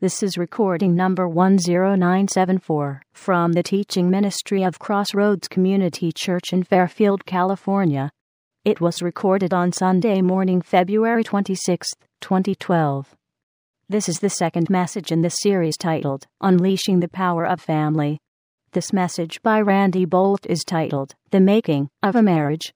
[0.00, 7.26] This is recording number 10974 from the teaching ministry of Crossroads Community Church in Fairfield,
[7.26, 8.12] California.
[8.64, 11.88] It was recorded on Sunday morning, February 26,
[12.20, 13.16] 2012.
[13.88, 18.20] This is the second message in the series titled Unleashing the Power of Family.
[18.70, 22.72] This message by Randy Boldt is titled The Making of a Marriage.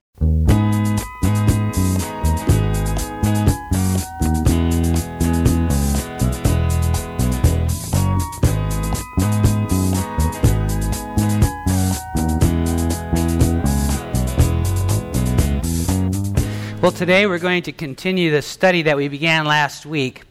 [16.83, 20.25] Well, today we're going to continue the study that we began last week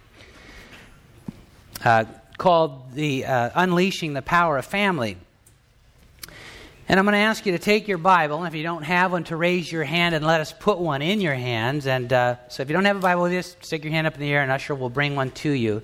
[1.86, 2.04] uh,
[2.38, 5.16] called the uh, Unleashing the Power of Family.
[6.90, 9.14] And I'm going to ask you to take your Bible, and if you don't have
[9.14, 11.88] one, to raise your hand and let us put one in your hands.
[11.88, 14.16] And uh, so if you don't have a Bible with you, stick your hand up
[14.16, 15.82] in the air, and Usher will bring one to you.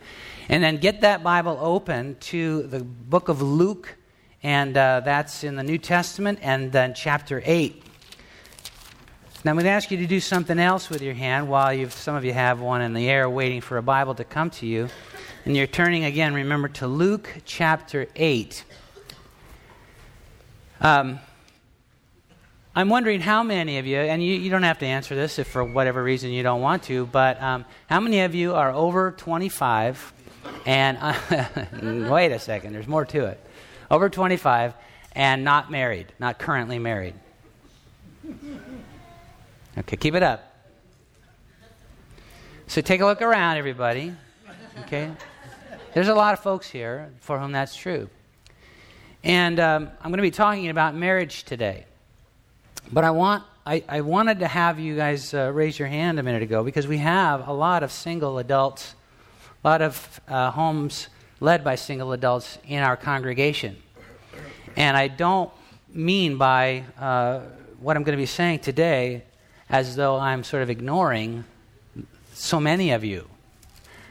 [0.49, 3.95] And then get that Bible open to the book of Luke,
[4.43, 7.86] and uh, that's in the New Testament, and then chapter 8.
[9.47, 11.93] Now, I'm going to ask you to do something else with your hand while you've,
[11.93, 14.65] some of you have one in the air waiting for a Bible to come to
[14.65, 14.89] you.
[15.45, 18.65] And you're turning again, remember, to Luke chapter 8.
[20.81, 21.19] Um,
[22.75, 25.47] I'm wondering how many of you, and you, you, don't have to answer this if
[25.47, 29.11] for whatever reason you don't want to, but um, how many of you are over
[29.11, 30.11] 25
[30.65, 31.13] and, uh,
[32.11, 33.41] wait a second, there's more to it.
[33.89, 34.73] Over 25
[35.13, 37.13] and not married, not currently married?
[39.79, 40.55] Okay, keep it up.
[42.65, 44.11] So take a look around, everybody.
[44.81, 45.11] Okay?
[45.93, 48.09] There's a lot of folks here for whom that's true.
[49.23, 51.85] And um, I'm going to be talking about marriage today.
[52.91, 56.23] But I, want, I, I wanted to have you guys uh, raise your hand a
[56.23, 58.95] minute ago because we have a lot of single adults,
[59.63, 63.77] a lot of uh, homes led by single adults in our congregation.
[64.75, 65.51] And I don't
[65.93, 67.41] mean by uh,
[67.79, 69.23] what I'm going to be saying today
[69.69, 71.43] as though I'm sort of ignoring
[72.33, 73.27] so many of you.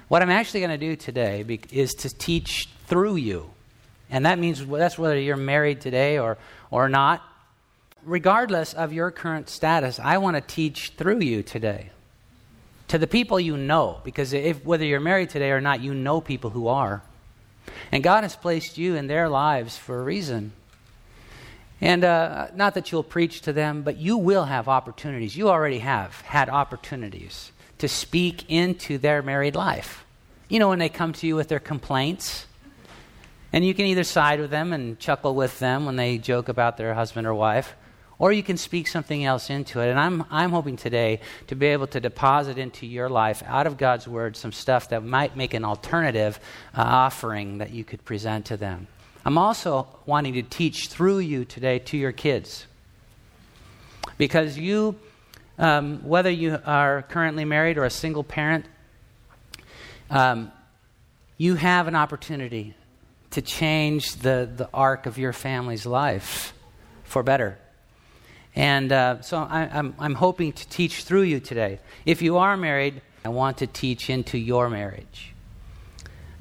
[0.09, 3.51] What I'm actually going to do today be- is to teach through you.
[4.11, 6.39] And that means that's whether you're married today or,
[6.71, 7.23] or not.
[8.05, 11.91] Regardless of your current status, I want to teach through you today.
[12.89, 16.21] To the people you know, because if, whether you're married today or not, you know
[16.21, 17.03] people who are.
[17.91, 20.53] And God has placed you in their lives for a reason.
[21.81, 25.37] And uh, not that you'll preach to them, but you will have opportunities.
[25.37, 30.05] You already have had opportunities to speak into their married life.
[30.49, 32.47] You know, when they come to you with their complaints,
[33.53, 36.77] and you can either side with them and chuckle with them when they joke about
[36.77, 37.75] their husband or wife,
[38.19, 39.89] or you can speak something else into it.
[39.89, 43.77] And I'm, I'm hoping today to be able to deposit into your life, out of
[43.77, 46.41] God's Word, some stuff that might make an alternative
[46.75, 48.87] uh, offering that you could present to them.
[49.27, 52.65] I'm also wanting to teach through you today to your kids.
[54.19, 54.95] Because you,
[55.59, 58.67] um, whether you are currently married or a single parent,
[60.11, 60.53] um,
[61.39, 62.75] you have an opportunity
[63.33, 66.53] to change the, the arc of your family's life
[67.03, 67.59] for better.
[68.55, 71.81] And uh, so I, I'm, I'm hoping to teach through you today.
[72.05, 75.35] If you are married, I want to teach into your marriage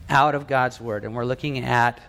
[0.07, 1.03] out of God's Word.
[1.03, 1.99] And we're looking at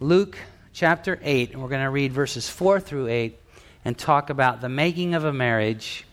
[0.00, 0.36] Luke
[0.74, 3.40] chapter 8, and we're going to read verses 4 through 8
[3.82, 6.04] and talk about the making of a marriage,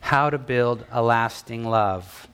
[0.00, 2.26] how to build a lasting love.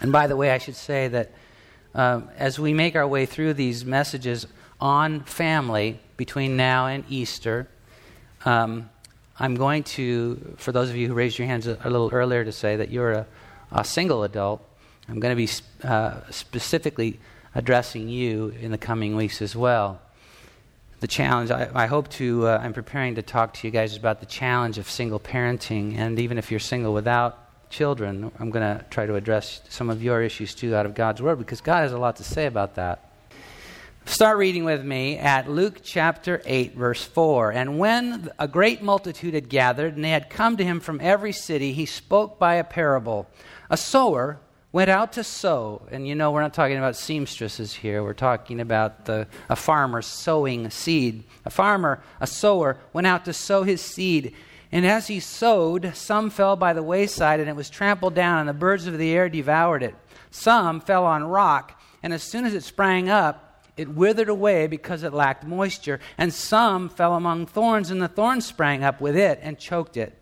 [0.00, 1.30] And by the way, I should say that
[1.94, 4.48] uh, as we make our way through these messages
[4.80, 7.68] on family between now and Easter,
[8.44, 8.90] um,
[9.38, 12.44] I'm going to, for those of you who raised your hands a, a little earlier
[12.44, 13.26] to say that you're a,
[13.70, 14.68] a single adult,
[15.08, 15.48] I'm going to be
[15.86, 17.20] uh, specifically
[17.54, 20.00] addressing you in the coming weeks as well.
[21.00, 24.20] The challenge, I, I hope to, uh, I'm preparing to talk to you guys about
[24.20, 25.96] the challenge of single parenting.
[25.96, 30.02] And even if you're single without children, I'm going to try to address some of
[30.02, 32.74] your issues too out of God's Word because God has a lot to say about
[32.74, 33.08] that.
[34.08, 37.52] Start reading with me at Luke chapter 8, verse 4.
[37.52, 41.32] And when a great multitude had gathered, and they had come to him from every
[41.32, 43.28] city, he spoke by a parable.
[43.68, 44.40] A sower
[44.72, 45.86] went out to sow.
[45.90, 48.02] And you know, we're not talking about seamstresses here.
[48.02, 51.24] We're talking about the, a farmer sowing seed.
[51.44, 54.34] A farmer, a sower, went out to sow his seed.
[54.70, 58.48] And as he sowed, some fell by the wayside, and it was trampled down, and
[58.48, 59.94] the birds of the air devoured it.
[60.30, 65.04] Some fell on rock, and as soon as it sprang up, it withered away because
[65.04, 66.00] it lacked moisture.
[66.18, 70.17] And some fell among thorns, and the thorns sprang up with it and choked it.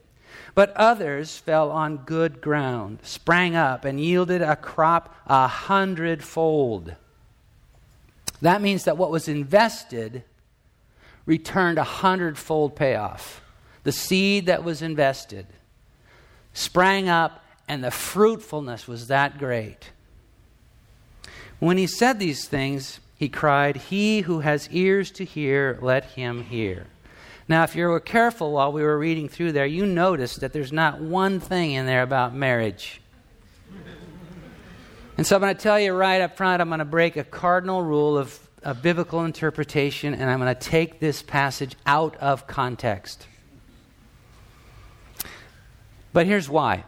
[0.56, 6.94] But others fell on good ground, sprang up, and yielded a crop a hundredfold.
[8.41, 10.25] That means that what was invested
[11.26, 13.43] returned a hundredfold payoff.
[13.82, 15.47] The seed that was invested
[16.55, 19.91] sprang up, and the fruitfulness was that great.
[21.58, 26.44] When he said these things, he cried, He who has ears to hear, let him
[26.44, 26.87] hear.
[27.48, 30.72] Now, if you were careful while we were reading through there, you noticed that there's
[30.72, 33.00] not one thing in there about marriage.
[35.16, 37.25] And so I'm going to tell you right up front, I'm going to break a
[37.25, 42.46] cardinal rule of, of biblical interpretation, and I'm going to take this passage out of
[42.46, 43.26] context.
[46.12, 46.84] But here's why.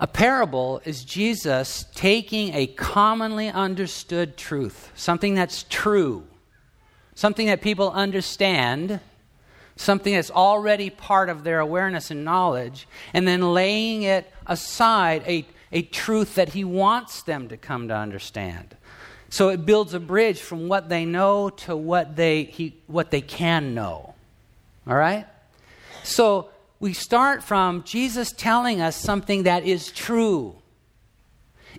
[0.00, 6.24] A parable is Jesus taking a commonly understood truth, something that's true,
[7.16, 9.00] something that people understand,
[9.74, 15.44] something that's already part of their awareness and knowledge, and then laying it aside, a,
[15.72, 18.76] a truth that he wants them to come to understand.
[19.30, 23.22] So it builds a bridge from what they know to what they, he, what they
[23.22, 24.14] can know.
[24.86, 25.26] All right?
[26.04, 30.54] So we start from Jesus telling us something that is true.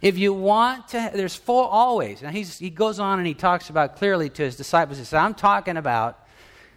[0.01, 2.21] If you want to, there's four always.
[2.21, 4.97] Now he goes on and he talks about clearly to his disciples.
[4.97, 6.27] He says, I'm talking about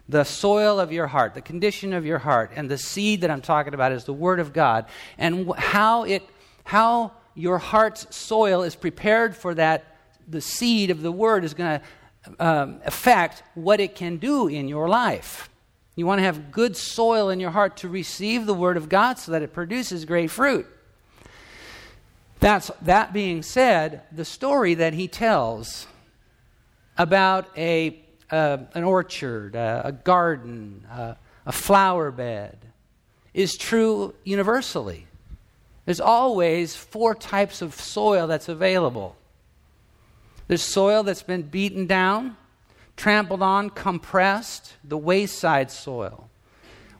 [0.08, 3.40] the soil of your heart, the condition of your heart, and the seed that I'm
[3.40, 4.86] talking about is the Word of God,
[5.18, 6.28] and how it,
[6.64, 9.84] how your heart's soil is prepared for that.
[10.26, 14.68] The seed of the Word is going to um, affect what it can do in
[14.68, 15.48] your life.
[15.96, 19.18] You want to have good soil in your heart to receive the Word of God
[19.18, 20.66] so that it produces great fruit.
[22.40, 25.86] That's, that being said, the story that he tells
[26.96, 28.00] about a,
[28.30, 30.86] uh, an orchard, a garden,
[31.44, 32.56] a flower bed
[33.34, 35.06] is true universally.
[35.84, 39.16] There's always four types of soil that's available.
[40.48, 42.38] There's soil that's been beaten down,
[42.96, 46.29] trampled on, compressed, the wayside soil,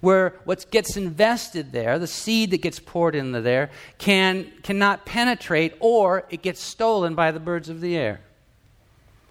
[0.00, 5.74] where what gets invested there, the seed that gets poured into there, can, cannot penetrate
[5.80, 8.20] or it gets stolen by the birds of the air.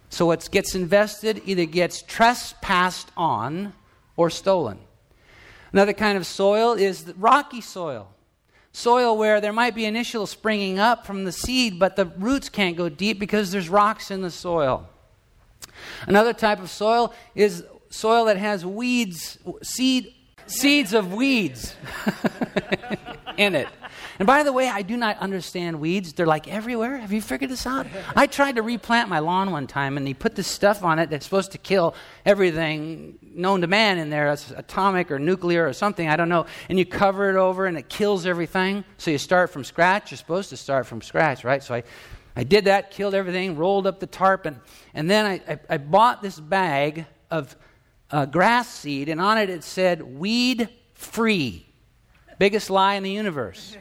[0.09, 3.73] So what gets invested either gets trespassed on
[4.15, 4.79] or stolen.
[5.71, 8.09] Another kind of soil is rocky soil.
[8.71, 12.77] Soil where there might be initial springing up from the seed, but the roots can't
[12.77, 14.87] go deep because there's rocks in the soil.
[16.07, 20.13] Another type of soil is soil that has weeds, seed,
[20.49, 21.75] seeds of weeds
[23.37, 23.67] in it.
[24.19, 26.11] And by the way, I do not understand weeds.
[26.11, 26.97] They're like everywhere.
[26.97, 27.87] Have you figured this out?
[28.15, 31.09] I tried to replant my lawn one time, and he put this stuff on it
[31.09, 34.29] that's supposed to kill everything known to man in there.
[34.31, 36.47] It's atomic or nuclear or something, I don't know.
[36.67, 38.83] And you cover it over, and it kills everything.
[38.97, 40.11] So you start from scratch.
[40.11, 41.63] You're supposed to start from scratch, right?
[41.63, 41.83] So I
[42.35, 44.61] I did that, killed everything, rolled up the tarp, and,
[44.93, 47.53] and then I, I, I bought this bag of
[48.11, 51.65] uh, grass seed, and on it it said, weed free.
[52.37, 53.75] Biggest lie in the universe.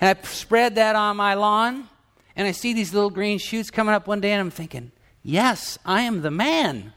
[0.00, 1.88] and I spread that on my lawn,
[2.36, 4.92] and I see these little green shoots coming up one day, and I'm thinking,
[5.22, 6.92] yes, I am the man.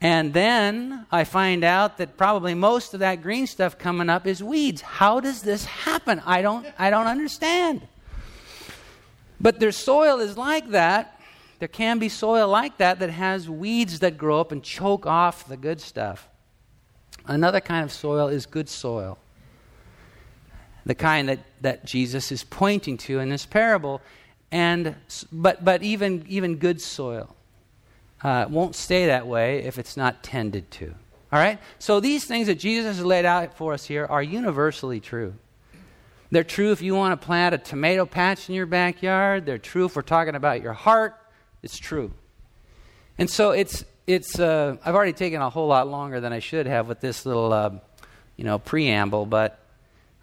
[0.00, 4.42] And then I find out that probably most of that green stuff coming up is
[4.42, 4.80] weeds.
[4.80, 6.20] How does this happen?
[6.26, 7.86] I don't, I don't understand.
[9.40, 11.20] But their soil is like that.
[11.62, 15.46] There can be soil like that that has weeds that grow up and choke off
[15.46, 16.28] the good stuff.
[17.24, 19.16] Another kind of soil is good soil.
[20.84, 24.00] The kind that, that Jesus is pointing to in this parable.
[24.50, 24.96] And,
[25.30, 27.36] but, but even, even good soil
[28.24, 30.88] uh, won't stay that way if it's not tended to.
[31.30, 31.60] All right?
[31.78, 35.34] So these things that Jesus has laid out for us here are universally true.
[36.32, 39.46] They're true if you want to plant a tomato patch in your backyard.
[39.46, 41.14] They're true if we're talking about your heart.
[41.62, 42.12] It's true.
[43.18, 46.66] And so it's, it's uh, I've already taken a whole lot longer than I should
[46.66, 47.70] have with this little, uh,
[48.36, 49.58] you know, preamble, but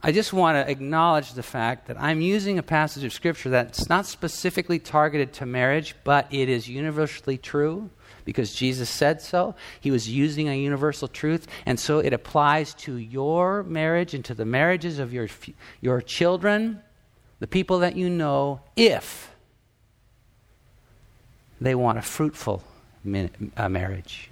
[0.01, 3.89] I just want to acknowledge the fact that I'm using a passage of Scripture that's
[3.89, 7.89] not specifically targeted to marriage, but it is universally true
[8.23, 9.55] because Jesus said so.
[9.81, 14.33] He was using a universal truth, and so it applies to your marriage and to
[14.33, 15.27] the marriages of your,
[15.81, 16.81] your children,
[17.39, 19.35] the people that you know, if
[21.59, 22.63] they want a fruitful
[23.55, 24.29] a marriage.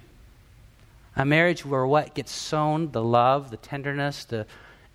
[1.16, 4.46] A marriage where what gets sown, the love, the tenderness, the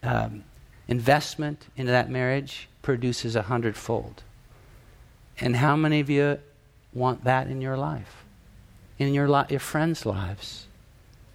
[0.04, 0.44] um,
[0.88, 4.24] investment into that marriage produces a hundredfold.
[5.40, 6.40] And how many of you
[6.94, 8.24] want that in your life?
[9.00, 10.68] in your, li- your friends' lives,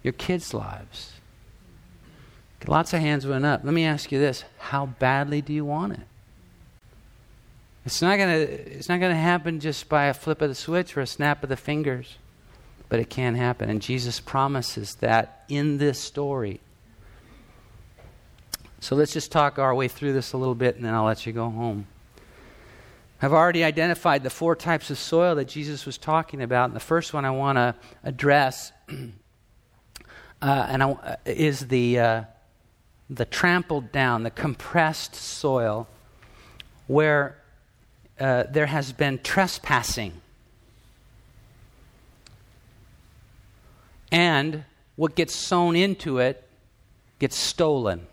[0.03, 1.13] your kids' lives.
[2.67, 3.61] Lots of hands went up.
[3.63, 6.01] Let me ask you this how badly do you want it?
[7.89, 10.53] It's not going to it's not going to happen just by a flip of the
[10.53, 12.19] switch or a snap of the fingers.
[12.87, 16.59] But it can happen and Jesus promises that in this story.
[18.79, 21.25] So let's just talk our way through this a little bit and then I'll let
[21.25, 21.87] you go home.
[23.23, 26.65] I've already identified the four types of soil that Jesus was talking about.
[26.65, 29.01] And the first one I want to address uh,
[30.43, 32.23] and I, uh, is the, uh,
[33.09, 35.87] the trampled down, the compressed soil
[36.85, 37.39] where
[38.19, 40.13] uh, there has been trespassing.
[44.11, 44.63] And
[44.95, 46.47] what gets sown into it
[47.19, 48.07] gets stolen.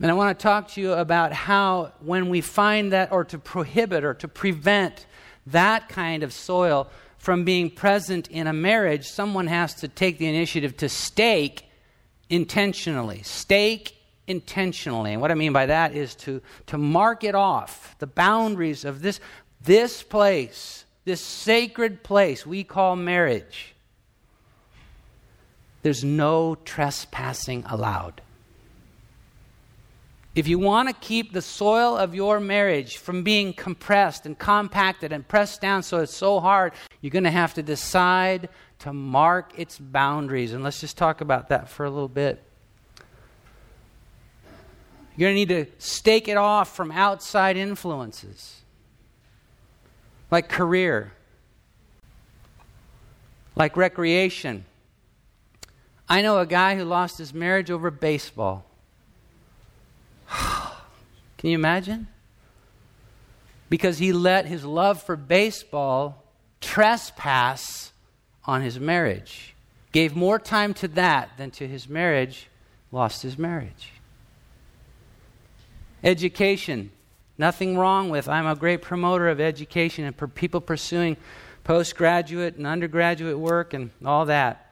[0.00, 3.38] And I want to talk to you about how, when we find that, or to
[3.38, 5.06] prohibit or to prevent
[5.46, 10.26] that kind of soil from being present in a marriage, someone has to take the
[10.26, 11.64] initiative to stake
[12.28, 13.22] intentionally.
[13.22, 13.95] Stake
[14.26, 15.12] intentionally.
[15.12, 19.02] And what I mean by that is to, to mark it off, the boundaries of
[19.02, 19.20] this,
[19.60, 23.74] this place, this sacred place we call marriage.
[25.82, 28.20] There's no trespassing allowed.
[30.34, 35.10] If you want to keep the soil of your marriage from being compressed and compacted
[35.10, 39.58] and pressed down so it's so hard, you're going to have to decide to mark
[39.58, 40.52] its boundaries.
[40.52, 42.45] And let's just talk about that for a little bit.
[45.16, 48.60] You're going to need to stake it off from outside influences
[50.30, 51.12] like career,
[53.54, 54.64] like recreation.
[56.08, 58.66] I know a guy who lost his marriage over baseball.
[60.28, 62.08] Can you imagine?
[63.68, 66.22] Because he let his love for baseball
[66.60, 67.92] trespass
[68.44, 69.54] on his marriage.
[69.92, 72.48] Gave more time to that than to his marriage,
[72.92, 73.92] lost his marriage.
[76.04, 76.90] Education.
[77.38, 81.16] Nothing wrong with, I'm a great promoter of education and for people pursuing
[81.64, 84.62] postgraduate and undergraduate work and all that.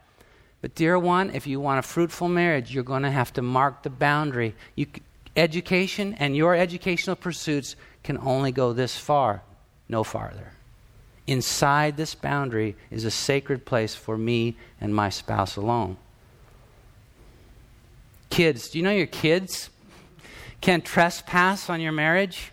[0.62, 3.82] But, dear one, if you want a fruitful marriage, you're going to have to mark
[3.82, 4.54] the boundary.
[4.76, 4.86] You,
[5.36, 9.42] education and your educational pursuits can only go this far,
[9.88, 10.52] no farther.
[11.26, 15.96] Inside this boundary is a sacred place for me and my spouse alone.
[18.30, 19.70] Kids, do you know your kids
[20.64, 22.50] can trespass on your marriage?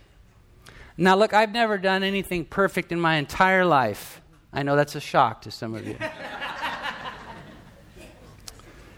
[0.97, 4.21] Now, look, I've never done anything perfect in my entire life.
[4.53, 5.97] I know that's a shock to some of you.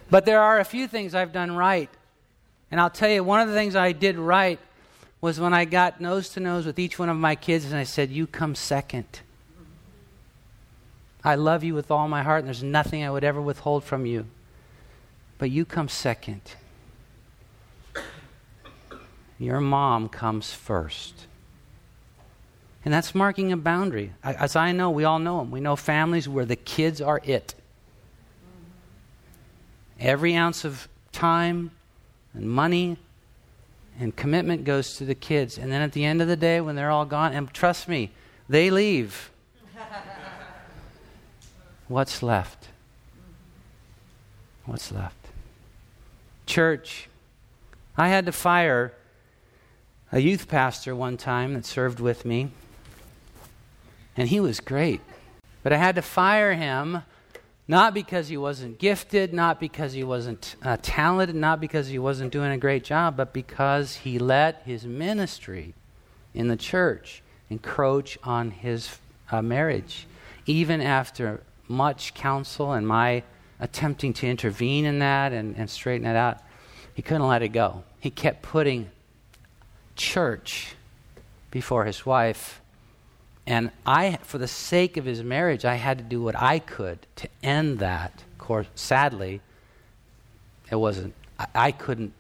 [0.10, 1.90] but there are a few things I've done right
[2.74, 4.58] and I'll tell you, one of the things I did right
[5.22, 7.84] was when I got nose to nose with each one of my kids and I
[7.84, 9.20] said, You come second.
[11.24, 14.08] I love you with all my heart, and there's nothing I would ever withhold from
[14.08, 14.26] you.
[15.38, 16.42] But you come second.
[19.44, 21.28] Your mom comes first.
[22.86, 24.14] And that's marking a boundary.
[24.24, 25.52] As I know, we all know them.
[25.52, 27.54] We know families where the kids are it.
[30.00, 31.72] Every ounce of time,
[32.34, 32.98] and money
[34.00, 35.58] and commitment goes to the kids.
[35.58, 38.12] And then at the end of the day, when they're all gone, and trust me,
[38.48, 39.30] they leave.
[41.90, 42.70] What's left?
[44.66, 45.18] What's left?
[46.46, 47.10] Church.
[47.98, 48.94] I had to fire
[50.14, 52.52] a youth pastor one time that served with me,
[54.16, 55.02] and he was great.
[55.64, 57.02] But I had to fire him
[57.68, 62.32] not because he wasn't gifted, not because he wasn't uh, talented, not because he wasn't
[62.32, 65.74] doing a great job, but because he let his ministry
[66.36, 69.00] in the church encroach on his
[69.32, 70.06] uh, marriage.
[70.46, 73.24] Even after much counsel and my
[73.60, 76.38] attempting to intervene in that and, and straighten it out,
[76.94, 77.84] he couldn't let it go.
[78.00, 78.92] He kept putting
[79.96, 80.76] church
[81.52, 82.62] before his wife
[83.46, 87.06] and I, for the sake of his marriage, I had to do what I could
[87.18, 88.24] to end that.
[88.32, 89.42] Of course, sadly,
[90.72, 91.14] it wasn't.
[91.38, 92.14] I, I couldn't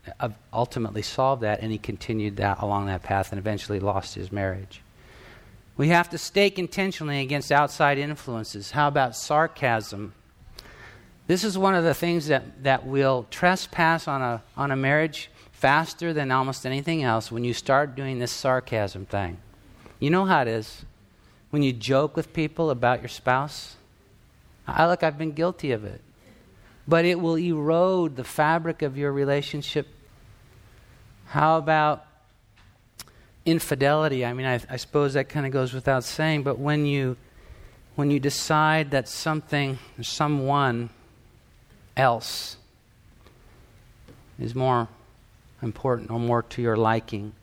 [0.51, 4.81] ultimately solve that, and he continued that along that path, and eventually lost his marriage.
[5.77, 8.71] We have to stake intentionally against outside influences.
[8.71, 10.13] How about sarcasm?
[11.25, 15.31] This is one of the things that, that will trespass on a, on a marriage
[15.63, 19.37] faster than almost anything else when you start doing this sarcasm thing.
[19.97, 20.83] You know how it is
[21.51, 23.77] when you joke with people about your spouse?
[24.67, 26.01] I look, I've been guilty of it.
[26.85, 29.87] But it will erode the fabric of your relationship.
[31.27, 32.05] How about
[33.45, 34.25] infidelity?
[34.25, 37.15] I mean, I, I suppose that kind of goes without saying, but when you
[37.95, 40.89] when you decide that something, someone
[41.95, 42.57] else
[44.37, 44.89] is more
[45.63, 47.33] important or more to your liking.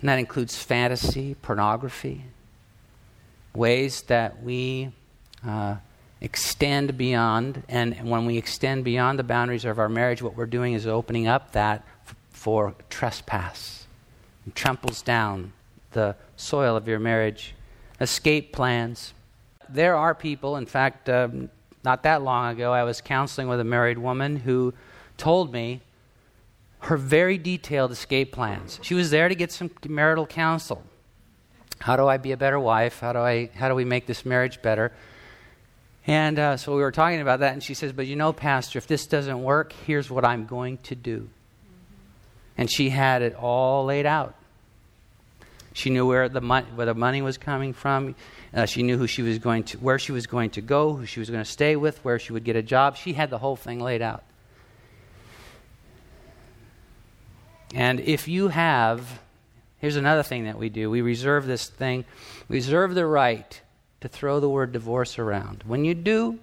[0.00, 2.24] And that includes fantasy, pornography,
[3.54, 4.92] ways that we
[5.44, 5.76] uh,
[6.20, 7.64] extend beyond.
[7.68, 11.26] And when we extend beyond the boundaries of our marriage, what we're doing is opening
[11.26, 13.86] up that f- for trespass.
[14.46, 15.52] It tramples down
[15.92, 17.54] the soil of your marriage.
[18.00, 19.14] Escape plans.
[19.68, 21.50] There are people, in fact, um,
[21.84, 24.74] not that long ago, I was counseling with a married woman who
[25.16, 25.80] told me
[26.80, 28.78] her very detailed escape plans.
[28.82, 30.82] She was there to get some marital counsel.
[31.80, 33.00] How do I be a better wife?
[33.00, 34.92] How do, I, how do we make this marriage better?
[36.06, 38.78] And uh, so we were talking about that, and she says, But you know, Pastor,
[38.78, 41.28] if this doesn't work, here's what I'm going to do.
[42.56, 44.34] And she had it all laid out.
[45.74, 48.16] She knew where the, mo- where the money was coming from.
[48.52, 51.06] Uh, she knew who she was going to, where she was going to go, who
[51.06, 52.96] she was going to stay with, where she would get a job.
[52.96, 54.24] She had the whole thing laid out.
[57.74, 59.20] And if you have,
[59.78, 62.04] here's another thing that we do we reserve this thing,
[62.48, 63.60] we reserve the right
[64.00, 65.64] to throw the word divorce around.
[65.66, 66.38] When you do,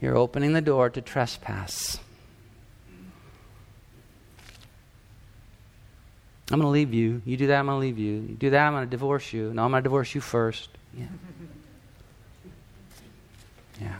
[0.00, 1.98] you're opening the door to trespass.
[6.52, 7.22] I'm going to leave you.
[7.24, 8.12] You do that, I'm going to leave you.
[8.14, 9.54] You do that, I'm going to divorce you.
[9.54, 10.68] No, I'm going to divorce you first.
[10.98, 11.06] Yeah.
[13.80, 13.96] Yeah.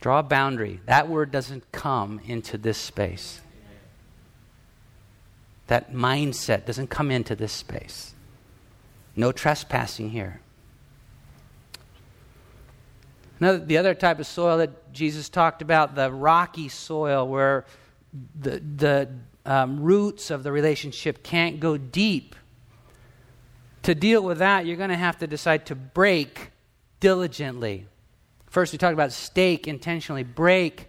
[0.00, 0.80] Draw a boundary.
[0.86, 3.40] That word doesn't come into this space.
[5.68, 8.14] That mindset doesn't come into this space.
[9.14, 10.40] No trespassing here.
[13.38, 17.66] Another, the other type of soil that Jesus talked about, the rocky soil where
[18.40, 19.08] the, the
[19.46, 22.34] um, roots of the relationship can't go deep.
[23.82, 26.50] To deal with that, you're going to have to decide to break
[26.98, 27.86] diligently.
[28.46, 30.88] First, we talked about stake intentionally, break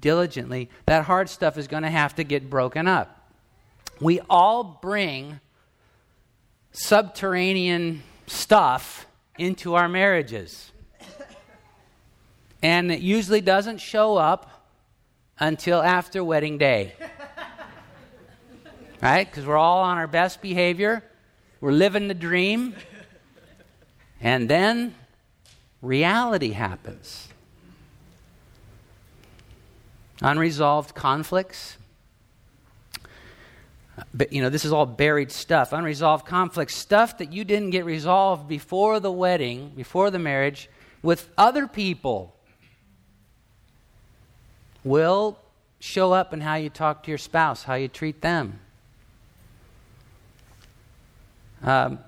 [0.00, 0.70] diligently.
[0.86, 3.21] That hard stuff is going to have to get broken up
[4.00, 5.40] we all bring
[6.72, 9.06] subterranean stuff
[9.38, 10.70] into our marriages.
[12.62, 14.68] And it usually doesn't show up
[15.38, 16.94] until after wedding day.
[19.02, 19.28] right?
[19.28, 21.02] Because we're all on our best behavior,
[21.60, 22.74] we're living the dream,
[24.20, 24.94] and then
[25.80, 27.28] reality happens.
[30.20, 31.76] Unresolved conflicts,
[34.14, 37.84] but, you know, this is all buried stuff, unresolved conflicts, stuff that you didn't get
[37.84, 40.70] resolved before the wedding, before the marriage,
[41.02, 42.34] with other people
[44.82, 45.38] will
[45.78, 48.60] show up in how you talk to your spouse, how you treat them.
[51.62, 51.98] Um,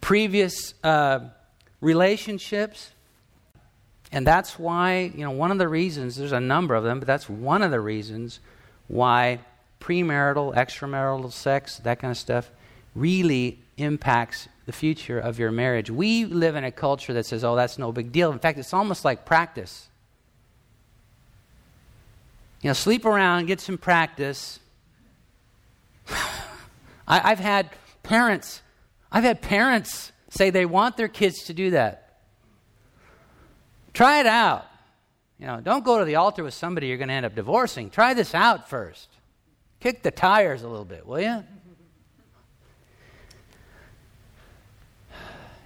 [0.00, 1.20] previous uh,
[1.80, 2.90] relationships,
[4.10, 7.06] and that's why, you know, one of the reasons, there's a number of them, but
[7.06, 8.40] that's one of the reasons
[8.88, 9.38] why
[9.84, 12.50] premarital, extramarital sex, that kind of stuff,
[12.94, 15.90] really impacts the future of your marriage.
[15.90, 18.32] We live in a culture that says, oh, that's no big deal.
[18.32, 19.88] In fact, it's almost like practice.
[22.62, 24.58] You know, sleep around, get some practice.
[27.06, 27.68] I, have had
[28.02, 28.62] parents,
[29.12, 32.20] I've had parents say they want their kids to do that.
[33.92, 34.64] Try it out.
[35.38, 37.90] You know, don't go to the altar with somebody you're going to end up divorcing.
[37.90, 39.13] Try this out first.
[39.84, 41.44] Kick the tires a little bit, will you?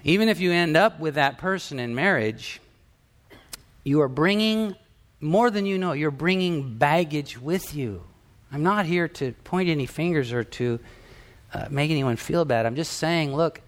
[0.02, 2.60] Even if you end up with that person in marriage,
[3.84, 4.74] you are bringing
[5.20, 8.02] more than you know, you're bringing baggage with you.
[8.50, 10.80] I'm not here to point any fingers or to
[11.54, 12.66] uh, make anyone feel bad.
[12.66, 13.60] I'm just saying, look,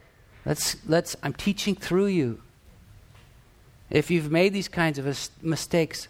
[0.45, 2.43] let's, let's, I'm teaching through you.
[3.89, 6.09] If you've made these kinds of mistakes,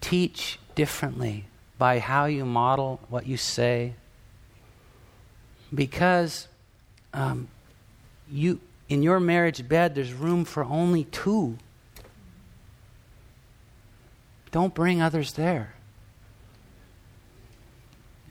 [0.00, 1.46] teach differently
[1.82, 3.92] by how you model what you say.
[5.74, 6.46] Because
[7.12, 7.48] um,
[8.30, 11.58] you, in your marriage bed, there's room for only two.
[14.52, 15.74] Don't bring others there.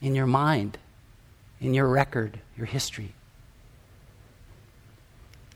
[0.01, 0.77] In your mind,
[1.59, 3.11] in your record, your history.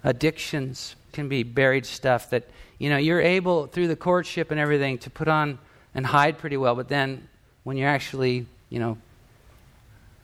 [0.03, 2.43] Addictions can be buried stuff that,
[2.77, 5.60] you know, you're able, through the courtship and everything, to put on
[5.93, 7.29] and hide pretty well, but then
[7.65, 8.97] when you're actually, you know,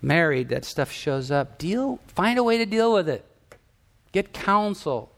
[0.02, 1.58] married, that stuff shows up.
[1.58, 3.26] Deal, find a way to deal with it.
[4.14, 5.12] Get counsel,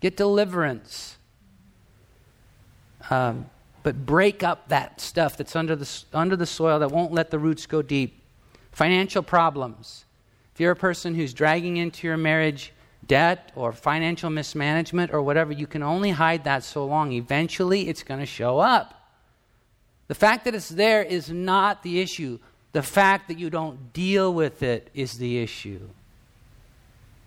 [0.00, 1.16] get deliverance.
[3.08, 3.50] Um,
[3.82, 7.38] but break up that stuff that's under the, under the soil that won't let the
[7.38, 8.22] roots go deep.
[8.72, 10.04] Financial problems.
[10.54, 12.74] If you're a person who's dragging into your marriage
[13.06, 17.12] debt or financial mismanagement or whatever, you can only hide that so long.
[17.12, 18.99] Eventually, it's going to show up.
[20.10, 22.40] The fact that it's there is not the issue.
[22.72, 25.88] The fact that you don't deal with it is the issue.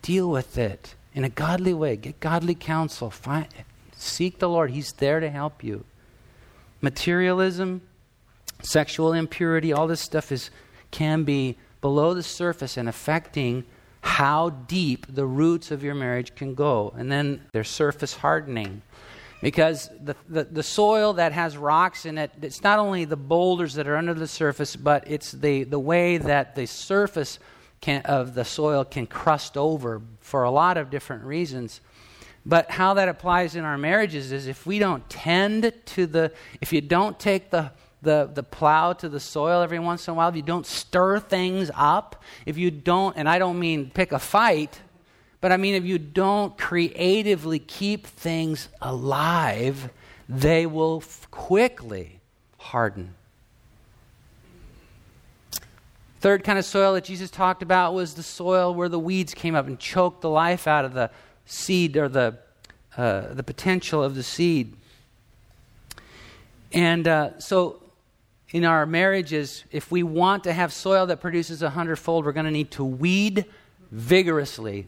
[0.01, 1.95] Deal with it in a godly way.
[1.95, 3.09] Get godly counsel.
[3.09, 3.47] Find,
[3.95, 4.71] seek the Lord.
[4.71, 5.85] He's there to help you.
[6.81, 7.83] Materialism,
[8.63, 10.49] sexual impurity, all this stuff is
[10.91, 13.63] can be below the surface and affecting
[14.01, 16.93] how deep the roots of your marriage can go.
[16.97, 18.81] And then there's surface hardening.
[19.43, 23.73] Because the, the, the, soil that has rocks in it, it's not only the boulders
[23.73, 27.39] that are under the surface, but it's the, the way that the surface
[27.81, 31.81] can, of the soil can crust over for a lot of different reasons.
[32.45, 36.71] But how that applies in our marriages is if we don't tend to the, if
[36.71, 40.29] you don't take the, the, the plow to the soil every once in a while,
[40.29, 44.19] if you don't stir things up, if you don't, and I don't mean pick a
[44.19, 44.79] fight,
[45.43, 49.89] but I mean if you don't creatively keep things alive,
[50.29, 52.21] they will f- quickly
[52.57, 53.13] harden.
[56.21, 59.53] Third kind of soil that Jesus talked about was the soil where the weeds came
[59.53, 61.11] up and choked the life out of the
[61.45, 62.37] seed or the,
[62.95, 64.77] uh, the potential of the seed.
[66.71, 67.83] And uh, so
[68.51, 72.45] in our marriages, if we want to have soil that produces a hundredfold, we're going
[72.45, 73.43] to need to weed
[73.91, 74.87] vigorously.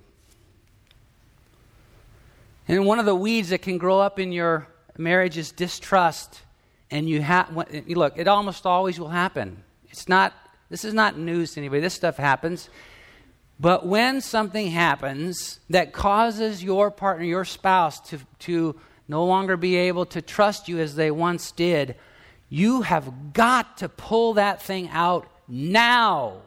[2.68, 6.42] And one of the weeds that can grow up in your marriage is distrust.
[6.92, 7.56] And you have,
[7.88, 9.64] look, it almost always will happen.
[9.90, 10.34] It's not
[10.70, 11.82] this is not news to anybody.
[11.82, 12.70] This stuff happens.
[13.60, 18.76] But when something happens that causes your partner, your spouse, to, to
[19.08, 21.96] no longer be able to trust you as they once did,
[22.50, 26.42] you have got to pull that thing out now.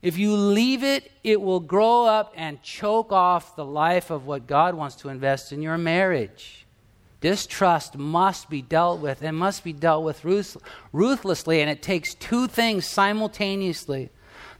[0.00, 4.46] If you leave it, it will grow up and choke off the life of what
[4.46, 6.66] God wants to invest in your marriage.
[7.20, 10.56] Distrust must be dealt with and must be dealt with ruth-
[10.92, 14.10] ruthlessly, and it takes two things simultaneously.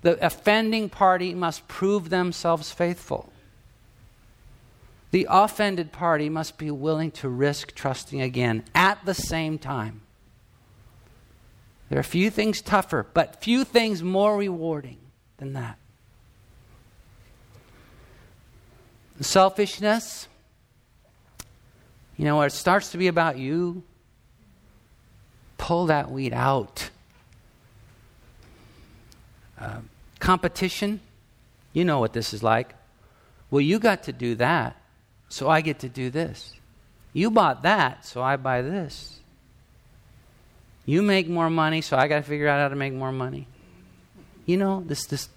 [0.03, 3.33] The offending party must prove themselves faithful.
[5.13, 10.01] The offended party must be willing to risk trusting again at the same time.
[11.91, 14.99] There are few things tougher, but few things more rewarding
[15.39, 15.79] than that.
[19.21, 20.29] Selfishness
[22.19, 23.85] you know, it starts to be about you,
[25.57, 26.91] pull that weed out.
[29.59, 29.79] Uh,
[30.19, 31.01] competition,
[31.73, 32.75] you know what this is like.
[33.53, 34.77] Well, you got to do that,
[35.29, 36.55] so I get to do this.
[37.13, 39.21] You bought that, so I buy this.
[40.87, 43.47] You make more money, so I got to figure out how to make more money.
[44.49, 45.29] You know, this, this,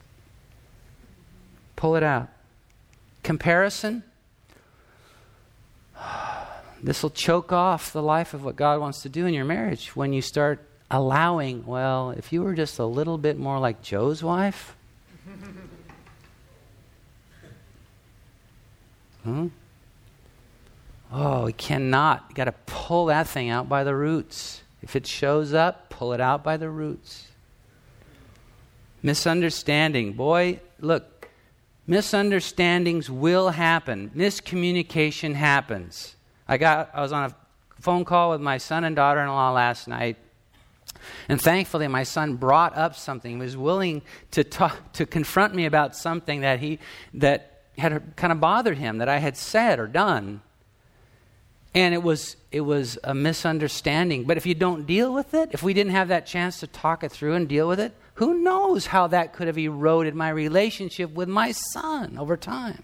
[1.76, 2.30] pull it out.
[3.24, 4.04] Comparison,
[6.82, 9.97] this will choke off the life of what God wants to do in your marriage
[9.97, 14.24] when you start allowing, well, if you were just a little bit more like Joe's
[14.24, 14.78] wife.
[19.26, 19.47] hmm?
[21.12, 22.28] Oh, we cannot.
[22.30, 24.62] You got to pull that thing out by the roots.
[24.82, 27.28] If it shows up, pull it out by the roots.
[29.04, 30.14] Misunderstanding.
[30.14, 31.30] Boy, look,
[31.88, 34.12] misunderstandings will happen.
[34.16, 36.16] Miscommunication happens.
[36.48, 37.36] I got I was on a
[37.82, 40.18] phone call with my son and daughter-in-law last night.
[41.28, 43.32] And thankfully, my son brought up something.
[43.32, 46.80] He was willing to talk, to confront me about something that he
[47.16, 50.42] that had kind of bothered him that I had said or done.
[51.74, 54.26] And it was it was a misunderstanding.
[54.26, 57.04] But if you don't deal with it, if we didn't have that chance to talk
[57.04, 61.12] it through and deal with it, who knows how that could have eroded my relationship
[61.12, 62.84] with my son over time?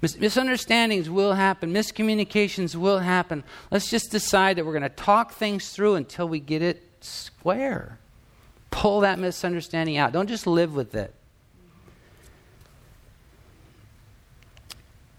[0.00, 3.44] Mis- misunderstandings will happen, miscommunications will happen.
[3.70, 7.98] Let's just decide that we're going to talk things through until we get it square.
[8.70, 10.12] Pull that misunderstanding out.
[10.12, 11.14] Don't just live with it.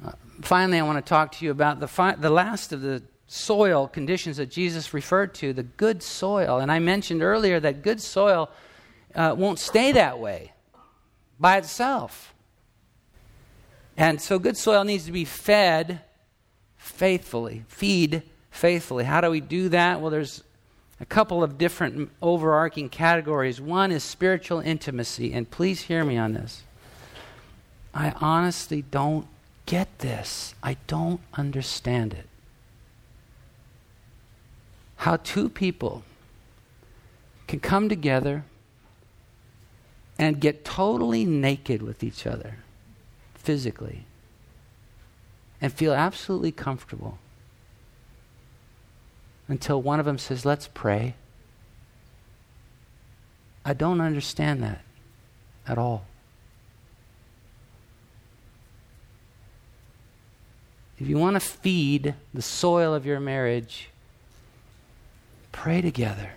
[0.05, 3.01] Uh, finally, I want to talk to you about the, fi- the last of the
[3.27, 6.59] soil conditions that Jesus referred to, the good soil.
[6.59, 8.49] And I mentioned earlier that good soil
[9.15, 10.51] uh, won't stay that way
[11.39, 12.33] by itself.
[13.97, 16.01] And so good soil needs to be fed
[16.77, 17.63] faithfully.
[17.67, 19.05] Feed faithfully.
[19.05, 20.01] How do we do that?
[20.01, 20.43] Well, there's
[20.99, 23.59] a couple of different overarching categories.
[23.59, 26.63] One is spiritual intimacy, and please hear me on this.
[27.93, 29.27] I honestly don't
[29.65, 30.53] get this.
[30.61, 32.27] I don't understand it.
[34.97, 36.03] How two people
[37.47, 38.43] can come together
[40.17, 42.57] and get totally naked with each other
[43.33, 44.05] physically
[45.61, 47.17] and feel absolutely comfortable.
[49.47, 51.13] until one of them says, Let's pray.
[53.63, 54.81] I don't understand that
[55.67, 56.05] at all.
[60.97, 63.89] If you want to feed the soil of your marriage,
[65.51, 66.31] pray together.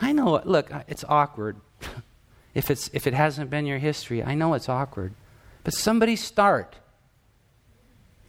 [0.00, 1.56] I know, look, it's awkward.
[2.54, 5.14] if, it's, if it hasn't been your history, I know it's awkward.
[5.64, 6.76] But somebody start.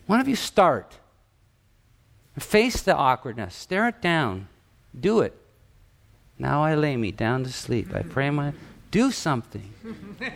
[0.05, 0.99] One of you start.
[2.37, 3.55] Face the awkwardness.
[3.55, 4.47] Stare it down.
[4.99, 5.37] Do it.
[6.39, 7.93] Now I lay me down to sleep.
[7.93, 8.53] I pray my.
[8.91, 9.73] Do something.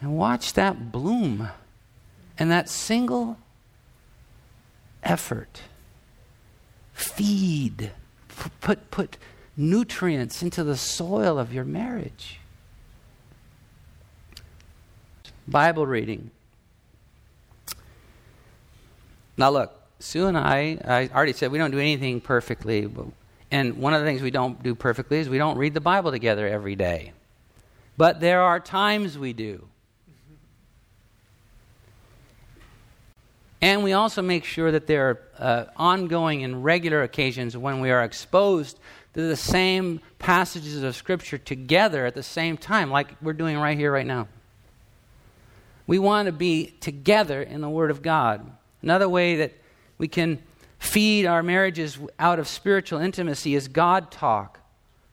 [0.00, 1.48] and watch that bloom.
[2.38, 3.38] And that single
[5.02, 5.62] effort.
[6.92, 7.92] Feed.
[8.60, 9.16] Put, put
[9.56, 12.38] nutrients into the soil of your marriage.
[15.46, 16.30] Bible reading.
[19.36, 22.88] Now, look, Sue and I, I already said we don't do anything perfectly.
[23.50, 26.10] And one of the things we don't do perfectly is we don't read the Bible
[26.10, 27.12] together every day.
[27.96, 29.68] But there are times we do.
[33.62, 37.92] And we also make sure that there are uh, ongoing and regular occasions when we
[37.92, 38.80] are exposed
[39.14, 43.78] to the same passages of Scripture together at the same time, like we're doing right
[43.78, 44.26] here, right now.
[45.86, 48.50] We want to be together in the Word of God.
[48.82, 49.52] Another way that
[49.96, 50.42] we can
[50.80, 54.58] feed our marriages out of spiritual intimacy is God talk.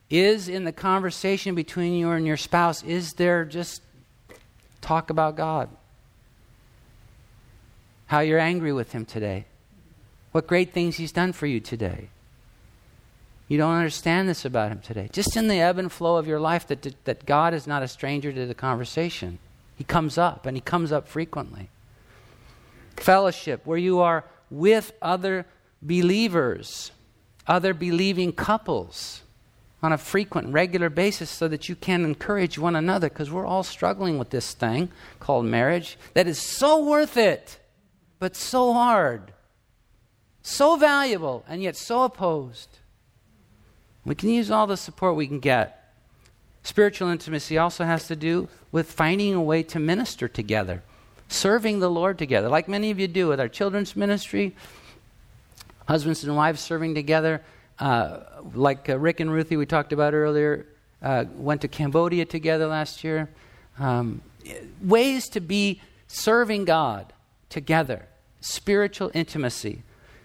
[0.10, 3.84] Is in the conversation between you and your spouse, is there just
[4.82, 5.70] talk about God?
[8.10, 9.46] How you're angry with Him today?
[10.32, 12.10] What great things He's done for you today?
[13.48, 15.10] You don't understand this about Him today.
[15.14, 17.88] Just in the ebb and flow of your life, that, that God is not a
[17.88, 19.38] stranger to the conversation.
[19.76, 21.70] He comes up, and He comes up frequently.
[22.98, 25.46] Fellowship, where you are with other
[25.80, 26.92] believers,
[27.46, 29.22] other believing couples
[29.84, 33.62] on a frequent, regular basis so that you can encourage one another because we're all
[33.62, 37.60] struggling with this thing called marriage that is so worth it,
[38.20, 39.34] but so hard,
[40.42, 42.80] so valuable, and yet so opposed.
[44.06, 45.94] We can use all the support we can get.
[46.64, 50.84] Spiritual intimacy also has to do with finding a way to minister together
[51.30, 54.56] serving the Lord together, like many of you do with our children's ministry,
[55.88, 57.42] husbands and wives serving together.
[57.78, 58.20] Uh,
[58.54, 60.66] like uh, Rick and Ruthie, we talked about earlier,
[61.02, 63.30] uh, went to Cambodia together last year.
[63.78, 64.22] Um,
[64.84, 67.14] ways to be serving God
[67.50, 68.08] together,
[68.42, 69.84] spiritual intimacy.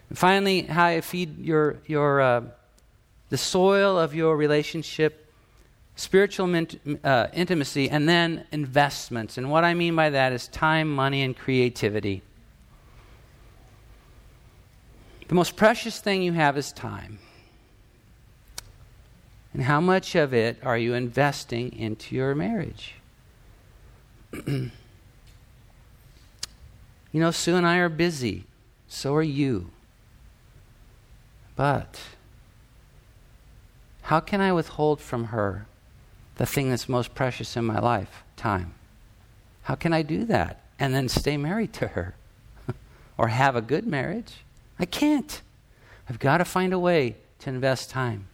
[0.09, 2.41] And finally, how you feed your, your, uh,
[3.29, 5.25] the soil of your relationship
[5.95, 9.37] spiritual mint, uh, intimacy, and then investments.
[9.37, 12.21] And what I mean by that is time, money, and creativity.
[15.27, 17.19] The most precious thing you have is time.
[19.53, 22.95] And how much of it are you investing into your marriage?
[27.15, 28.43] you know, Sue and I are busy.
[28.89, 29.71] So are you.
[31.55, 31.97] But
[34.01, 35.65] how can I withhold from her
[36.35, 38.73] the thing that's most precious in my life time.
[39.61, 42.15] How can I do that and then stay married to her
[43.17, 44.43] or have a good marriage?
[44.77, 45.41] I can't.
[46.09, 48.27] I've got to find a way to invest time.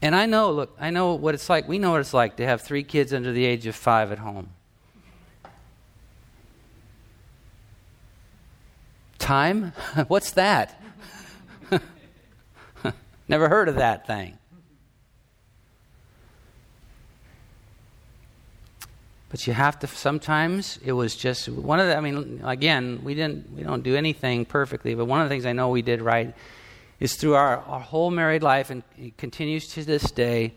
[0.00, 1.66] And I know, look, I know what it's like.
[1.66, 4.20] We know what it's like to have three kids under the age of five at
[4.20, 4.50] home.
[9.32, 9.72] Time?
[10.08, 10.78] What's that?
[13.28, 14.36] Never heard of that thing.
[19.30, 23.14] But you have to sometimes it was just one of the I mean again, we
[23.14, 26.02] didn't we don't do anything perfectly, but one of the things I know we did
[26.02, 26.34] right
[27.00, 30.52] is through our, our whole married life and it continues to this day,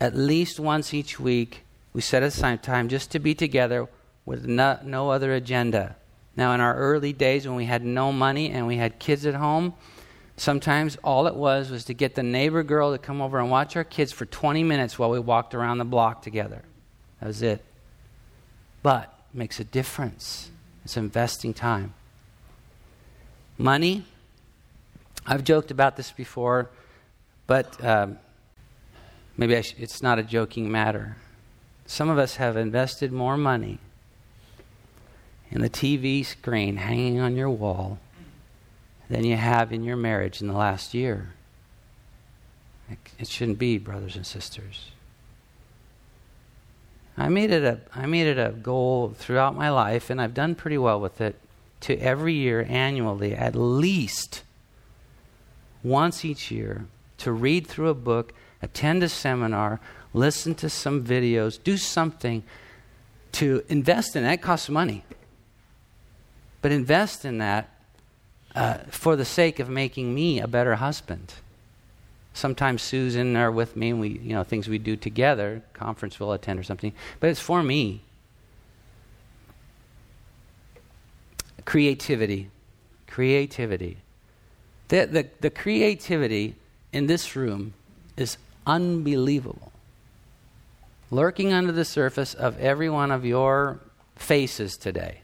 [0.00, 3.88] at least once each week, we set aside time just to be together
[4.24, 5.96] with no, no other agenda.
[6.38, 9.34] Now, in our early days when we had no money and we had kids at
[9.34, 9.74] home,
[10.36, 13.74] sometimes all it was was to get the neighbor girl to come over and watch
[13.74, 16.62] our kids for 20 minutes while we walked around the block together.
[17.18, 17.64] That was it.
[18.84, 20.52] But it makes a difference.
[20.84, 21.92] It's investing time.
[23.58, 24.04] Money.
[25.26, 26.70] I've joked about this before,
[27.48, 28.16] but um,
[29.36, 31.16] maybe sh- it's not a joking matter.
[31.86, 33.80] Some of us have invested more money
[35.50, 37.98] in the TV screen hanging on your wall
[39.08, 41.30] than you have in your marriage in the last year.
[43.18, 44.90] It shouldn't be, brothers and sisters.
[47.16, 50.54] I made it a I made it a goal throughout my life, and I've done
[50.54, 51.36] pretty well with it.
[51.82, 54.42] To every year, annually, at least
[55.82, 56.86] once each year,
[57.18, 58.32] to read through a book,
[58.62, 59.80] attend a seminar,
[60.12, 62.42] listen to some videos, do something
[63.32, 64.22] to invest in.
[64.24, 65.04] That costs money,
[66.60, 67.68] but invest in that
[68.54, 71.34] uh, for the sake of making me a better husband.
[72.32, 76.18] Sometimes Sue's in there with me, and we, you know, things we do together, conference
[76.18, 78.02] we'll attend or something, but it's for me.
[81.64, 82.50] Creativity.
[83.06, 83.98] Creativity.
[84.88, 86.54] The, the, the creativity
[86.92, 87.74] in this room
[88.16, 89.72] is unbelievable.
[91.10, 93.80] Lurking under the surface of every one of your
[94.16, 95.20] faces today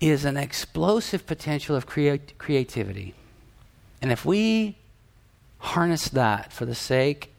[0.00, 3.14] is an explosive potential of creat- creativity.
[4.00, 4.76] And if we
[5.58, 7.34] harness that for the sake,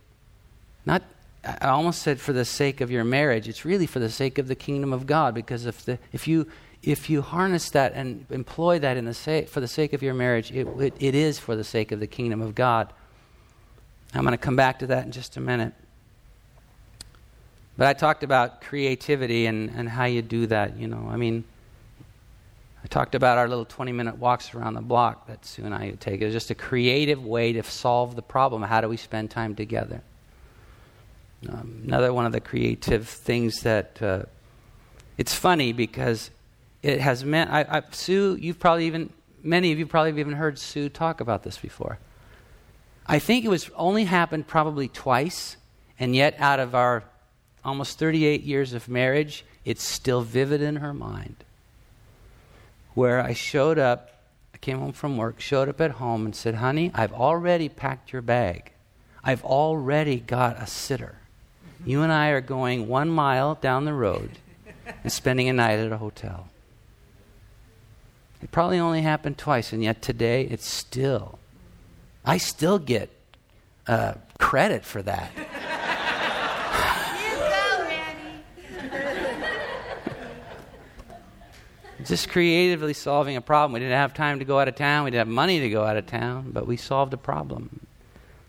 [0.86, 1.04] not,
[1.44, 4.48] I almost said for the sake of your marriage, it's really for the sake of
[4.48, 5.34] the kingdom of God.
[5.34, 6.48] Because if, the, if, you,
[6.84, 10.14] if you harness that and employ that in the sa- for the sake of your
[10.14, 12.92] marriage, it, it, it is for the sake of the kingdom of God.
[14.14, 15.74] I'm going to come back to that in just a minute.
[17.78, 21.08] But I talked about creativity and, and how you do that, you know.
[21.10, 21.46] I mean,
[22.90, 26.22] talked about our little 20 minute walks around the block that Sue and I take.
[26.22, 28.64] It was just a creative way to solve the problem.
[28.64, 30.02] How do we spend time together?
[31.48, 34.24] Um, another one of the creative things that uh,
[35.18, 36.32] it's funny because
[36.82, 39.12] it has meant, I, I, Sue, you've probably even,
[39.44, 42.00] many of you probably have even heard Sue talk about this before.
[43.06, 45.58] I think it was only happened probably twice,
[46.00, 47.04] and yet out of our
[47.64, 51.44] almost 38 years of marriage, it's still vivid in her mind
[53.00, 54.12] where I showed up,
[54.54, 58.12] I came home from work, showed up at home and said, Honey, I've already packed
[58.12, 58.74] your bag.
[59.24, 61.16] I've already got a sitter.
[61.86, 64.32] You and I are going one mile down the road
[65.02, 66.50] and spending a night at a hotel.
[68.42, 71.40] It probably only happened twice, and yet today it's still,
[72.26, 73.10] I still get
[73.88, 75.32] uh, credit for that.
[82.06, 83.74] Just creatively solving a problem.
[83.74, 85.04] We didn't have time to go out of town.
[85.06, 87.86] We didn't have money to go out of town, but we solved a problem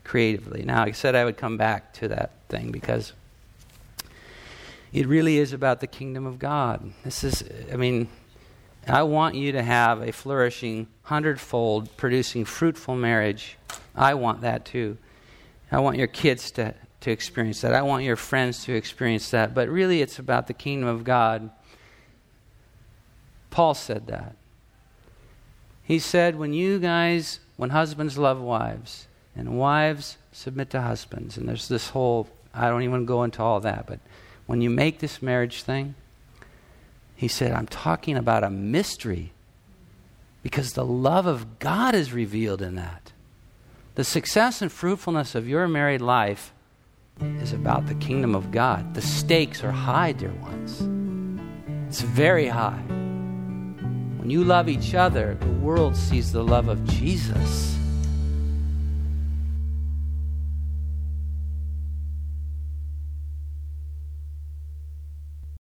[0.05, 0.63] creatively.
[0.63, 3.13] Now, I said I would come back to that thing because
[4.93, 6.93] it really is about the kingdom of God.
[7.05, 8.09] This is, I mean,
[8.89, 13.57] I want you to have a flourishing, hundredfold, producing fruitful marriage.
[13.95, 14.97] I want that too.
[15.71, 17.75] I want your kids to, to experience that.
[17.75, 19.55] I want your friends to experience that.
[19.55, 21.51] But really, it's about the kingdom of God
[23.51, 24.37] Paul said that.
[25.83, 31.49] He said, when you guys, when husbands love wives, and wives submit to husbands, and
[31.49, 33.99] there's this whole, I don't even go into all that, but
[34.47, 35.95] when you make this marriage thing,
[37.17, 39.33] he said, I'm talking about a mystery
[40.43, 43.13] because the love of God is revealed in that.
[43.97, 46.53] The success and fruitfulness of your married life
[47.21, 48.95] is about the kingdom of God.
[48.95, 50.81] The stakes are high, dear ones.
[51.89, 52.83] It's very high.
[54.31, 57.80] When you love each other, the world sees the love of Jesus.